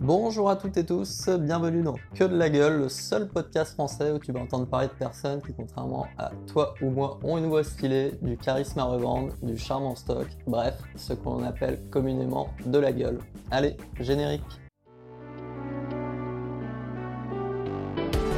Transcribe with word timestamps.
Bonjour 0.00 0.48
à 0.48 0.54
toutes 0.54 0.76
et 0.76 0.86
tous, 0.86 1.28
bienvenue 1.28 1.82
dans 1.82 1.96
Que 2.14 2.22
de 2.22 2.36
la 2.36 2.48
gueule, 2.48 2.82
le 2.82 2.88
seul 2.88 3.26
podcast 3.26 3.72
français 3.72 4.12
où 4.12 4.20
tu 4.20 4.30
vas 4.30 4.38
entendre 4.38 4.66
parler 4.66 4.86
de 4.86 4.92
personnes 4.92 5.42
qui, 5.42 5.52
contrairement 5.52 6.06
à 6.16 6.30
toi 6.46 6.74
ou 6.80 6.90
moi, 6.90 7.18
ont 7.24 7.36
une 7.36 7.46
voix 7.46 7.64
stylée, 7.64 8.12
du 8.22 8.36
charisme 8.36 8.78
à 8.78 8.84
revendre, 8.84 9.32
du 9.42 9.58
charme 9.58 9.86
en 9.86 9.96
stock, 9.96 10.28
bref, 10.46 10.74
ce 10.94 11.14
qu'on 11.14 11.42
appelle 11.42 11.80
communément 11.90 12.46
de 12.64 12.78
la 12.78 12.92
gueule. 12.92 13.18
Allez, 13.50 13.76
générique. 13.98 14.44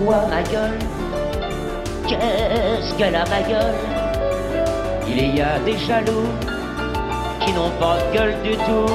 Quoi 0.03 0.25
gueule? 0.51 0.79
Qu'est-ce 2.09 2.97
qu'elle 2.97 3.17
a 3.17 3.27
ma 3.27 3.43
gueule? 3.43 3.75
Il 5.07 5.37
y 5.37 5.43
a 5.43 5.59
des 5.61 5.77
jaloux 5.77 6.27
qui 7.45 7.53
n'ont 7.53 7.71
pas 7.79 7.99
de 7.99 8.17
gueule 8.17 8.43
du 8.43 8.57
tout. 8.57 8.95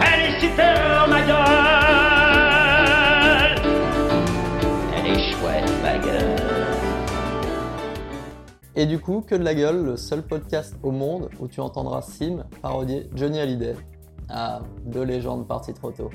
Elle 0.00 0.34
est 0.34 0.40
super 0.40 0.87
Et 8.78 8.86
du 8.86 9.00
coup, 9.00 9.22
Que 9.22 9.34
de 9.34 9.42
la 9.42 9.56
gueule, 9.56 9.84
le 9.84 9.96
seul 9.96 10.22
podcast 10.22 10.76
au 10.84 10.92
monde 10.92 11.30
où 11.40 11.48
tu 11.48 11.58
entendras 11.58 12.00
Sim 12.00 12.44
parodier 12.62 13.10
Johnny 13.12 13.40
Hallyday. 13.40 13.74
Ah, 14.28 14.62
deux 14.84 15.02
légendes 15.02 15.48
parties 15.48 15.74
trop 15.74 15.90
tôt. 15.90 16.10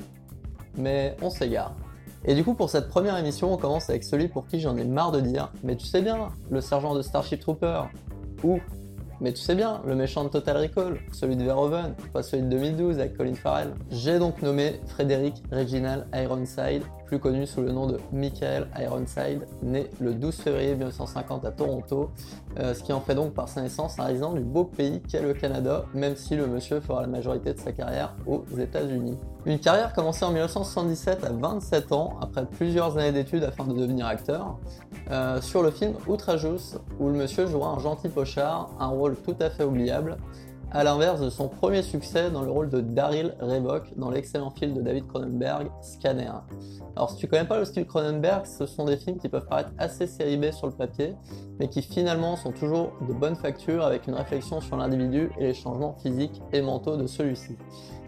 Mais 0.78 1.14
on 1.20 1.28
s'égare. 1.28 1.74
Et 2.24 2.34
du 2.34 2.42
coup, 2.42 2.54
pour 2.54 2.70
cette 2.70 2.88
première 2.88 3.18
émission, 3.18 3.52
on 3.52 3.58
commence 3.58 3.90
avec 3.90 4.02
celui 4.02 4.28
pour 4.28 4.46
qui 4.46 4.60
j'en 4.60 4.78
ai 4.78 4.84
marre 4.84 5.12
de 5.12 5.20
dire 5.20 5.52
Mais 5.62 5.76
tu 5.76 5.84
sais 5.84 6.00
bien, 6.00 6.28
le 6.50 6.62
sergent 6.62 6.94
de 6.94 7.02
Starship 7.02 7.38
Trooper. 7.38 7.82
Ou 8.42 8.60
mais 9.24 9.32
tu 9.32 9.40
sais 9.40 9.54
bien, 9.54 9.80
le 9.86 9.94
méchant 9.94 10.22
de 10.22 10.28
Total 10.28 10.58
Recall, 10.58 10.98
celui 11.10 11.34
de 11.34 11.44
Verhoeven, 11.44 11.94
pas 12.12 12.22
celui 12.22 12.42
de 12.42 12.48
2012 12.50 12.98
avec 12.98 13.16
Colin 13.16 13.34
Farrell. 13.34 13.72
J'ai 13.90 14.18
donc 14.18 14.42
nommé 14.42 14.82
Frédéric 14.86 15.42
Reginald 15.50 16.04
Ironside, 16.14 16.82
plus 17.06 17.18
connu 17.18 17.46
sous 17.46 17.62
le 17.62 17.72
nom 17.72 17.86
de 17.86 17.98
Michael 18.12 18.66
Ironside, 18.78 19.46
né 19.62 19.88
le 19.98 20.12
12 20.12 20.34
février 20.34 20.74
1950 20.74 21.42
à 21.46 21.52
Toronto, 21.52 22.10
euh, 22.58 22.74
ce 22.74 22.82
qui 22.82 22.92
en 22.92 23.00
fait 23.00 23.14
donc 23.14 23.32
par 23.32 23.48
sa 23.48 23.62
naissance 23.62 23.98
un 23.98 24.04
résident 24.04 24.34
du 24.34 24.42
beau 24.42 24.64
pays 24.64 25.00
qu'est 25.00 25.22
le 25.22 25.32
Canada, 25.32 25.86
même 25.94 26.16
si 26.16 26.36
le 26.36 26.46
monsieur 26.46 26.80
fera 26.80 27.00
la 27.00 27.08
majorité 27.08 27.54
de 27.54 27.58
sa 27.58 27.72
carrière 27.72 28.14
aux 28.26 28.44
États-Unis. 28.58 29.16
Une 29.46 29.58
carrière 29.58 29.94
commencée 29.94 30.26
en 30.26 30.32
1977 30.32 31.24
à 31.24 31.30
27 31.30 31.92
ans, 31.92 32.18
après 32.20 32.44
plusieurs 32.44 32.98
années 32.98 33.12
d'études 33.12 33.44
afin 33.44 33.64
de 33.64 33.72
devenir 33.72 34.04
acteur, 34.06 34.58
euh, 35.10 35.40
sur 35.40 35.62
le 35.62 35.70
film 35.70 35.94
Outrageous, 36.06 36.78
où 36.98 37.08
le 37.08 37.14
monsieur 37.14 37.46
jouera 37.46 37.70
un 37.70 37.78
gentil 37.78 38.08
pochard, 38.08 38.70
un 38.80 38.88
rôle 38.88 39.16
tout 39.16 39.36
à 39.40 39.50
fait 39.50 39.64
oubliable, 39.64 40.16
à 40.74 40.82
l'inverse 40.82 41.20
de 41.20 41.30
son 41.30 41.48
premier 41.48 41.82
succès 41.82 42.32
dans 42.32 42.42
le 42.42 42.50
rôle 42.50 42.68
de 42.68 42.80
Daryl 42.80 43.36
Revok 43.40 43.96
dans 43.96 44.10
l'excellent 44.10 44.50
film 44.50 44.74
de 44.74 44.82
David 44.82 45.06
Cronenberg, 45.06 45.70
Scanner. 45.82 46.32
Alors 46.96 47.10
si 47.10 47.16
tu 47.16 47.28
connais 47.28 47.44
pas 47.44 47.60
le 47.60 47.64
style 47.64 47.86
Cronenberg, 47.86 48.44
ce 48.44 48.66
sont 48.66 48.84
des 48.84 48.96
films 48.96 49.18
qui 49.18 49.28
peuvent 49.28 49.46
paraître 49.46 49.70
assez 49.78 50.08
série 50.08 50.52
sur 50.52 50.66
le 50.66 50.72
papier, 50.72 51.14
mais 51.60 51.68
qui 51.68 51.80
finalement 51.80 52.34
sont 52.34 52.50
toujours 52.50 52.92
de 53.08 53.12
bonne 53.12 53.36
facture 53.36 53.84
avec 53.84 54.08
une 54.08 54.14
réflexion 54.14 54.60
sur 54.60 54.76
l'individu 54.76 55.30
et 55.38 55.44
les 55.44 55.54
changements 55.54 55.94
physiques 56.02 56.42
et 56.52 56.60
mentaux 56.60 56.96
de 56.96 57.06
celui-ci. 57.06 57.56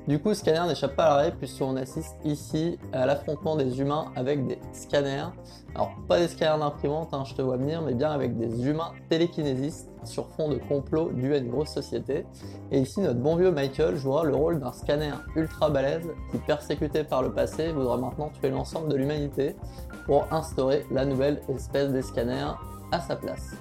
Du 0.06 0.20
coup, 0.20 0.34
Scanner 0.34 0.68
n'échappe 0.68 0.94
pas 0.94 1.06
à 1.06 1.08
l'arrêt 1.08 1.32
puisqu'on 1.32 1.74
assiste 1.76 2.14
ici 2.24 2.78
à 2.92 3.06
l'affrontement 3.06 3.56
des 3.56 3.80
humains 3.80 4.12
avec 4.14 4.46
des 4.46 4.58
scanners. 4.72 5.26
Alors, 5.74 5.90
pas 6.06 6.20
des 6.20 6.28
scanners 6.28 6.60
d'imprimante, 6.60 7.12
hein, 7.12 7.24
je 7.26 7.34
te 7.34 7.42
vois 7.42 7.56
venir, 7.56 7.82
mais 7.82 7.92
bien 7.92 8.12
avec 8.12 8.38
des 8.38 8.68
humains 8.68 8.92
télékinésistes 9.08 9.90
sur 10.04 10.28
fond 10.28 10.48
de 10.48 10.58
complot 10.58 11.10
dû 11.12 11.34
à 11.34 11.38
une 11.38 11.50
grosse 11.50 11.70
société. 11.70 12.24
Et 12.70 12.78
ici, 12.78 13.00
notre 13.00 13.18
bon 13.18 13.34
vieux 13.34 13.50
Michael 13.50 13.96
jouera 13.96 14.22
le 14.22 14.36
rôle 14.36 14.60
d'un 14.60 14.72
scanner 14.72 15.12
ultra 15.34 15.70
balèze 15.70 16.08
qui, 16.30 16.38
persécuté 16.38 17.02
par 17.02 17.22
le 17.22 17.32
passé, 17.32 17.72
voudra 17.72 17.96
maintenant 17.96 18.30
tuer 18.41 18.50
l'ensemble 18.50 18.88
de 18.88 18.96
l'humanité 18.96 19.56
pour 20.04 20.24
instaurer 20.30 20.86
la 20.92 21.04
nouvelle 21.04 21.42
espèce 21.48 21.91
des 21.91 22.02
scanners 22.02 22.52
à 22.92 23.00
sa 23.00 23.16
place. 23.16 23.56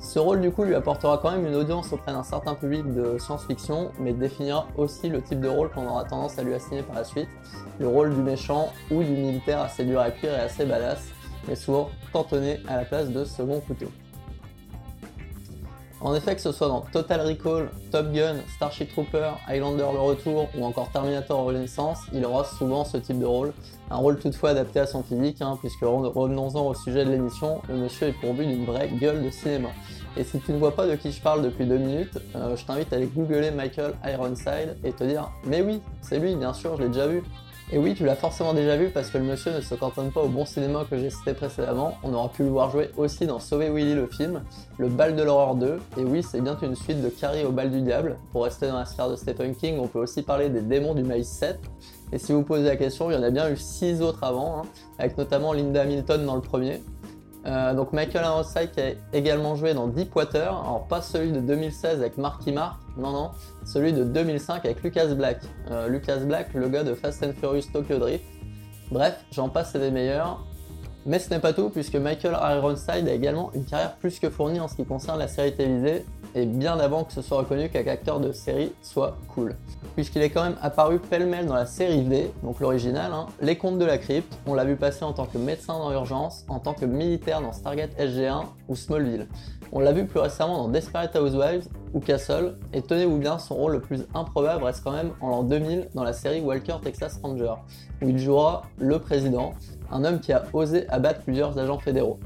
Ce 0.00 0.18
rôle 0.18 0.40
du 0.40 0.52
coup 0.52 0.62
lui 0.62 0.74
apportera 0.74 1.18
quand 1.18 1.32
même 1.32 1.46
une 1.46 1.56
audience 1.56 1.92
auprès 1.92 2.12
d'un 2.12 2.22
certain 2.22 2.54
public 2.54 2.86
de 2.94 3.18
science-fiction, 3.18 3.90
mais 3.98 4.12
définira 4.12 4.68
aussi 4.76 5.08
le 5.08 5.20
type 5.22 5.40
de 5.40 5.48
rôle 5.48 5.70
qu'on 5.70 5.86
aura 5.86 6.04
tendance 6.04 6.38
à 6.38 6.44
lui 6.44 6.54
assigner 6.54 6.82
par 6.82 6.94
la 6.94 7.04
suite, 7.04 7.28
le 7.80 7.88
rôle 7.88 8.14
du 8.14 8.22
méchant 8.22 8.72
ou 8.90 9.02
du 9.02 9.10
militaire 9.10 9.60
assez 9.60 9.84
dur 9.84 10.00
à 10.00 10.10
cuire 10.10 10.34
et 10.34 10.40
assez 10.40 10.64
badass, 10.64 11.08
mais 11.48 11.56
souvent 11.56 11.90
cantonné 12.12 12.60
à 12.68 12.76
la 12.76 12.84
place 12.84 13.10
de 13.10 13.24
second 13.24 13.60
couteau. 13.60 13.88
En 16.00 16.14
effet, 16.14 16.36
que 16.36 16.40
ce 16.40 16.52
soit 16.52 16.68
dans 16.68 16.80
Total 16.80 17.20
Recall, 17.20 17.70
Top 17.90 18.12
Gun, 18.12 18.36
Starship 18.54 18.92
Trooper, 18.92 19.30
Highlander 19.48 19.86
le 19.92 19.98
Retour 19.98 20.48
ou 20.56 20.64
encore 20.64 20.90
Terminator 20.92 21.44
Renaissance, 21.44 21.98
il 22.12 22.24
aura 22.24 22.44
souvent 22.44 22.84
ce 22.84 22.98
type 22.98 23.18
de 23.18 23.26
rôle. 23.26 23.52
Un 23.90 23.96
rôle 23.96 24.18
toutefois 24.18 24.50
adapté 24.50 24.78
à 24.78 24.86
son 24.86 25.02
physique, 25.02 25.42
hein, 25.42 25.58
puisque 25.60 25.80
revenons-en 25.80 26.68
au 26.68 26.74
sujet 26.74 27.04
de 27.04 27.10
l'émission, 27.10 27.60
le 27.68 27.76
monsieur 27.78 28.08
est 28.08 28.12
pourvu 28.12 28.46
d'une 28.46 28.64
vraie 28.64 28.88
gueule 28.88 29.24
de 29.24 29.30
cinéma. 29.30 29.70
Et 30.16 30.22
si 30.22 30.38
tu 30.38 30.52
ne 30.52 30.58
vois 30.58 30.74
pas 30.74 30.86
de 30.86 30.94
qui 30.94 31.10
je 31.10 31.20
parle 31.20 31.42
depuis 31.42 31.66
deux 31.66 31.78
minutes, 31.78 32.18
euh, 32.36 32.56
je 32.56 32.64
t'invite 32.64 32.92
à 32.92 32.96
aller 32.96 33.06
googler 33.06 33.50
Michael 33.50 33.94
Ironside 34.06 34.76
et 34.84 34.92
te 34.92 35.02
dire 35.02 35.30
Mais 35.44 35.62
oui, 35.62 35.80
c'est 36.00 36.20
lui, 36.20 36.36
bien 36.36 36.52
sûr, 36.54 36.76
je 36.76 36.82
l'ai 36.82 36.88
déjà 36.88 37.08
vu. 37.08 37.24
Et 37.70 37.76
oui, 37.76 37.94
tu 37.94 38.06
l'as 38.06 38.16
forcément 38.16 38.54
déjà 38.54 38.78
vu 38.78 38.88
parce 38.88 39.10
que 39.10 39.18
le 39.18 39.24
monsieur 39.24 39.52
ne 39.52 39.60
se 39.60 39.74
cantonne 39.74 40.10
pas 40.10 40.22
au 40.22 40.28
bon 40.28 40.46
cinéma 40.46 40.86
que 40.88 40.96
j'ai 40.96 41.10
cité 41.10 41.34
précédemment. 41.34 41.98
On 42.02 42.14
aura 42.14 42.30
pu 42.30 42.42
le 42.42 42.48
voir 42.48 42.70
jouer 42.70 42.90
aussi 42.96 43.26
dans 43.26 43.40
Sauver 43.40 43.68
Willy 43.68 43.94
le 43.94 44.06
film, 44.06 44.42
Le 44.78 44.88
bal 44.88 45.14
de 45.14 45.22
l'horreur 45.22 45.54
2. 45.54 45.78
Et 45.98 46.04
oui, 46.04 46.22
c'est 46.22 46.40
bien 46.40 46.56
une 46.62 46.74
suite 46.74 47.02
de 47.02 47.10
Carrie 47.10 47.44
au 47.44 47.52
bal 47.52 47.70
du 47.70 47.82
diable. 47.82 48.16
Pour 48.32 48.44
rester 48.44 48.68
dans 48.68 48.78
la 48.78 48.86
sphère 48.86 49.10
de 49.10 49.16
Stephen 49.16 49.54
King, 49.54 49.78
on 49.80 49.86
peut 49.86 49.98
aussi 49.98 50.22
parler 50.22 50.48
des 50.48 50.62
démons 50.62 50.94
du 50.94 51.02
maïs 51.02 51.28
7. 51.28 51.60
Et 52.10 52.18
si 52.18 52.32
vous 52.32 52.42
posez 52.42 52.64
la 52.64 52.76
question, 52.76 53.10
il 53.10 53.14
y 53.14 53.16
en 53.18 53.22
a 53.22 53.28
bien 53.28 53.50
eu 53.50 53.56
6 53.58 54.00
autres 54.00 54.24
avant, 54.24 54.60
hein, 54.60 54.62
avec 54.98 55.18
notamment 55.18 55.52
Linda 55.52 55.82
Hamilton 55.82 56.24
dans 56.24 56.36
le 56.36 56.40
premier. 56.40 56.80
Euh, 57.48 57.72
donc 57.72 57.92
Michael 57.92 58.24
Ironside 58.24 58.70
qui 58.72 58.80
a 58.80 58.90
également 59.12 59.56
joué 59.56 59.72
dans 59.72 59.86
Deepwater, 59.86 60.48
alors 60.48 60.86
pas 60.86 61.00
celui 61.00 61.32
de 61.32 61.40
2016 61.40 62.00
avec 62.00 62.18
Marky 62.18 62.52
Mark, 62.52 62.78
non 62.98 63.10
non, 63.10 63.30
celui 63.64 63.94
de 63.94 64.04
2005 64.04 64.64
avec 64.66 64.82
Lucas 64.82 65.06
Black. 65.06 65.40
Euh, 65.70 65.88
Lucas 65.88 66.18
Black, 66.18 66.52
le 66.52 66.68
gars 66.68 66.84
de 66.84 66.94
Fast 66.94 67.24
and 67.24 67.32
Furious 67.40 67.70
Tokyo 67.72 67.96
Drift. 67.96 68.24
Bref, 68.90 69.24
j'en 69.32 69.48
passe 69.48 69.74
des 69.74 69.90
meilleurs. 69.90 70.44
Mais 71.06 71.18
ce 71.18 71.30
n'est 71.30 71.38
pas 71.38 71.54
tout, 71.54 71.70
puisque 71.70 71.94
Michael 71.94 72.34
Ironside 72.34 73.08
a 73.08 73.12
également 73.12 73.50
une 73.54 73.64
carrière 73.64 73.94
plus 73.96 74.18
que 74.18 74.28
fournie 74.28 74.60
en 74.60 74.68
ce 74.68 74.74
qui 74.74 74.84
concerne 74.84 75.18
la 75.18 75.28
série 75.28 75.54
télévisée, 75.54 76.04
et 76.34 76.46
bien 76.46 76.78
avant 76.78 77.04
que 77.04 77.12
ce 77.12 77.22
soit 77.22 77.38
reconnu 77.38 77.68
qu'un 77.68 77.86
acteur 77.86 78.20
de 78.20 78.32
série 78.32 78.72
soit 78.82 79.16
cool. 79.34 79.54
Puisqu'il 79.94 80.22
est 80.22 80.30
quand 80.30 80.44
même 80.44 80.56
apparu 80.62 80.98
pêle-mêle 80.98 81.46
dans 81.46 81.54
la 81.54 81.66
série 81.66 82.02
V, 82.02 82.30
donc 82.42 82.60
l'original, 82.60 83.12
hein, 83.12 83.26
Les 83.40 83.56
Contes 83.56 83.78
de 83.78 83.84
la 83.84 83.98
Crypte, 83.98 84.38
on 84.46 84.54
l'a 84.54 84.64
vu 84.64 84.76
passer 84.76 85.04
en 85.04 85.12
tant 85.12 85.26
que 85.26 85.38
médecin 85.38 85.74
dans 85.74 85.90
l'urgence, 85.90 86.44
en 86.48 86.58
tant 86.58 86.74
que 86.74 86.84
militaire 86.84 87.40
dans 87.40 87.52
Stargate 87.52 87.98
SG1 87.98 88.44
ou 88.68 88.76
Smallville. 88.76 89.26
On 89.72 89.80
l'a 89.80 89.92
vu 89.92 90.06
plus 90.06 90.20
récemment 90.20 90.58
dans 90.62 90.68
Desperate 90.68 91.14
Housewives 91.16 91.68
ou 91.92 92.00
Castle, 92.00 92.56
et 92.72 92.80
tenez-vous 92.80 93.18
bien, 93.18 93.38
son 93.38 93.54
rôle 93.54 93.72
le 93.72 93.80
plus 93.80 94.06
improbable 94.14 94.64
reste 94.64 94.82
quand 94.82 94.92
même 94.92 95.10
en 95.20 95.28
l'an 95.28 95.42
2000 95.42 95.88
dans 95.94 96.04
la 96.04 96.12
série 96.12 96.40
Walker 96.40 96.76
Texas 96.82 97.18
Ranger, 97.22 97.54
où 98.02 98.08
il 98.08 98.18
jouera 98.18 98.62
le 98.78 98.98
président, 98.98 99.52
un 99.90 100.04
homme 100.04 100.20
qui 100.20 100.32
a 100.32 100.44
osé 100.52 100.88
abattre 100.88 101.20
plusieurs 101.20 101.58
agents 101.58 101.78
fédéraux. 101.78 102.18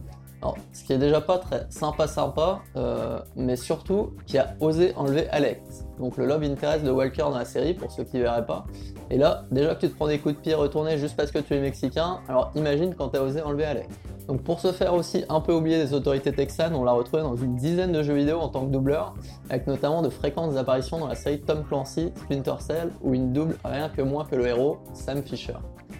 Alors, 0.42 0.56
ce 0.72 0.82
qui 0.82 0.92
est 0.92 0.98
déjà 0.98 1.20
pas 1.20 1.38
très 1.38 1.66
sympa 1.70 2.08
sympa, 2.08 2.62
euh, 2.76 3.20
mais 3.36 3.54
surtout 3.54 4.10
qui 4.26 4.38
a 4.38 4.56
osé 4.58 4.92
enlever 4.96 5.28
Alex, 5.30 5.86
donc 6.00 6.16
le 6.16 6.26
love 6.26 6.42
interest 6.42 6.84
de 6.84 6.90
Walker 6.90 7.22
dans 7.22 7.38
la 7.38 7.44
série 7.44 7.74
pour 7.74 7.92
ceux 7.92 8.02
qui 8.02 8.18
verraient 8.18 8.44
pas. 8.44 8.64
Et 9.08 9.18
là, 9.18 9.44
déjà 9.52 9.76
que 9.76 9.82
tu 9.82 9.88
te 9.88 9.94
prends 9.94 10.08
des 10.08 10.18
coups 10.18 10.34
de 10.34 10.40
pied 10.40 10.54
retournés 10.54 10.98
juste 10.98 11.16
parce 11.16 11.30
que 11.30 11.38
tu 11.38 11.54
es 11.54 11.60
mexicain, 11.60 12.18
alors 12.28 12.50
imagine 12.56 12.92
quand 12.96 13.10
tu 13.10 13.18
as 13.18 13.22
osé 13.22 13.40
enlever 13.40 13.66
Alex. 13.66 13.94
Donc 14.26 14.42
pour 14.42 14.58
se 14.58 14.72
faire 14.72 14.94
aussi 14.94 15.24
un 15.28 15.40
peu 15.40 15.52
oublier 15.52 15.78
des 15.78 15.94
autorités 15.94 16.32
texanes, 16.32 16.74
on 16.74 16.82
l'a 16.82 16.92
retrouvé 16.92 17.22
dans 17.22 17.36
une 17.36 17.54
dizaine 17.54 17.92
de 17.92 18.02
jeux 18.02 18.14
vidéo 18.14 18.40
en 18.40 18.48
tant 18.48 18.66
que 18.66 18.72
doubleur, 18.72 19.14
avec 19.48 19.68
notamment 19.68 20.02
de 20.02 20.08
fréquentes 20.08 20.56
apparitions 20.56 20.98
dans 20.98 21.08
la 21.08 21.14
série 21.14 21.40
Tom 21.40 21.62
Clancy, 21.62 22.12
Splinter 22.16 22.54
Cell, 22.58 22.90
où 23.00 23.14
il 23.14 23.32
double 23.32 23.56
rien 23.64 23.88
que 23.88 24.02
moins 24.02 24.24
que 24.24 24.34
le 24.34 24.48
héros, 24.48 24.78
Sam 24.92 25.22
Fisher. 25.22 25.54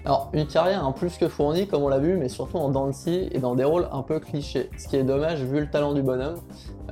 Alors, 0.05 0.31
une 0.33 0.49
carrière 0.49 0.85
en 0.85 0.93
plus 0.93 1.17
que 1.17 1.29
fournie, 1.29 1.69
comme 1.69 1.85
on 1.85 1.89
l'a 1.89 2.01
vu, 2.01 2.17
mais 2.17 2.29
surtout 2.29 2.57
en 2.57 2.71
Dancy 2.71 3.29
et 3.31 3.39
dans 3.39 3.55
des 3.55 3.63
rôles 3.63 3.87
un 3.93 4.03
peu 4.03 4.19
clichés, 4.19 4.69
ce 4.77 4.89
qui 4.89 4.97
est 4.97 5.05
dommage 5.05 5.43
vu 5.45 5.61
le 5.61 5.71
talent 5.71 5.93
du 5.93 6.03
bonhomme. 6.03 6.41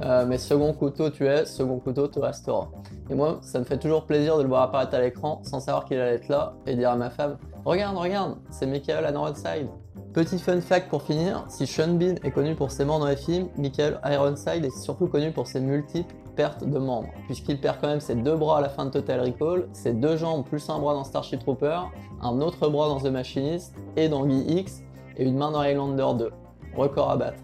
Euh, 0.00 0.24
mais 0.26 0.38
second 0.38 0.72
couteau 0.72 1.10
tu 1.10 1.26
es, 1.26 1.44
second 1.44 1.80
couteau 1.80 2.06
te 2.06 2.20
restera. 2.20 2.70
Et 3.10 3.14
moi, 3.16 3.40
ça 3.42 3.58
me 3.58 3.64
fait 3.64 3.78
toujours 3.78 4.04
plaisir 4.04 4.36
de 4.38 4.42
le 4.42 4.48
voir 4.48 4.62
apparaître 4.62 4.94
à 4.94 5.00
l'écran 5.00 5.40
sans 5.42 5.58
savoir 5.58 5.86
qu'il 5.86 5.98
allait 5.98 6.14
être 6.14 6.28
là 6.28 6.54
et 6.66 6.76
dire 6.76 6.90
à 6.90 6.96
ma 6.96 7.10
femme 7.10 7.36
Regarde, 7.64 7.96
regarde, 7.96 8.36
c'est 8.50 8.66
Michael 8.66 9.04
à 9.04 9.10
Northside. 9.10 9.68
Petit 10.12 10.38
fun 10.38 10.60
fact 10.60 10.88
pour 10.88 11.02
finir, 11.02 11.44
si 11.48 11.68
Sean 11.68 11.94
Bean 11.94 12.16
est 12.24 12.32
connu 12.32 12.56
pour 12.56 12.72
ses 12.72 12.84
membres 12.84 13.04
dans 13.04 13.10
les 13.10 13.16
films, 13.16 13.48
Michael 13.56 14.00
Ironside 14.04 14.64
est 14.64 14.76
surtout 14.76 15.06
connu 15.06 15.30
pour 15.30 15.46
ses 15.46 15.60
multiples 15.60 16.12
pertes 16.34 16.64
de 16.64 16.78
membres, 16.78 17.08
puisqu'il 17.26 17.60
perd 17.60 17.76
quand 17.80 17.86
même 17.86 18.00
ses 18.00 18.16
deux 18.16 18.36
bras 18.36 18.58
à 18.58 18.60
la 18.60 18.68
fin 18.68 18.86
de 18.86 18.90
Total 18.90 19.20
Recall, 19.20 19.68
ses 19.72 19.92
deux 19.92 20.16
jambes 20.16 20.44
plus 20.44 20.68
un 20.68 20.80
bras 20.80 20.94
dans 20.94 21.04
Starship 21.04 21.38
Trooper, 21.40 21.82
un 22.22 22.40
autre 22.40 22.68
bras 22.68 22.88
dans 22.88 22.98
The 22.98 23.12
Machinist 23.12 23.72
et 23.96 24.08
dans 24.08 24.26
Guy 24.26 24.40
X, 24.60 24.82
et 25.16 25.24
une 25.24 25.36
main 25.36 25.52
dans 25.52 25.60
Highlander 25.60 26.18
2. 26.18 26.30
Record 26.76 27.10
à 27.10 27.16
battre. 27.16 27.38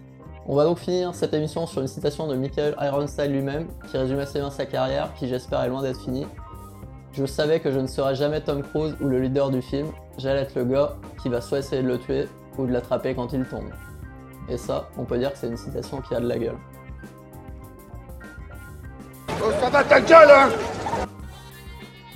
On 0.45 0.55
va 0.55 0.65
donc 0.65 0.79
finir 0.79 1.15
cette 1.15 1.33
émission 1.33 1.67
sur 1.67 1.81
une 1.81 1.87
citation 1.87 2.27
de 2.27 2.35
Michael 2.35 2.75
Ironside 2.81 3.31
lui-même, 3.31 3.67
qui 3.89 3.97
résume 3.97 4.19
assez 4.19 4.39
bien 4.39 4.51
sa 4.51 4.65
carrière, 4.65 5.13
qui 5.13 5.27
j'espère 5.27 5.61
est 5.63 5.69
loin 5.69 5.83
d'être 5.83 6.01
finie. 6.01 6.25
Je 7.13 7.25
savais 7.25 7.59
que 7.59 7.71
je 7.71 7.79
ne 7.79 7.87
serais 7.87 8.15
jamais 8.15 8.41
Tom 8.41 8.61
Cruise 8.61 8.95
ou 8.99 9.05
le 9.05 9.19
leader 9.19 9.49
du 9.49 9.61
film, 9.61 9.87
j'allais 10.17 10.41
être 10.41 10.55
le 10.55 10.65
gars 10.65 10.95
qui 11.21 11.29
va 11.29 11.39
soit 11.41 11.59
essayer 11.59 11.81
de 11.81 11.87
le 11.87 11.97
tuer 11.97 12.27
ou 12.57 12.65
de 12.65 12.73
l'attraper 12.73 13.15
quand 13.15 13.31
il 13.33 13.45
tombe. 13.45 13.69
Et 14.49 14.57
ça, 14.57 14.89
on 14.97 15.03
peut 15.03 15.17
dire 15.17 15.31
que 15.31 15.37
c'est 15.37 15.47
une 15.47 15.57
citation 15.57 16.01
qui 16.01 16.15
a 16.15 16.19
de 16.19 16.27
la 16.27 16.37
gueule. 16.37 16.57
Oh, 19.41 19.51
hein 19.51 20.49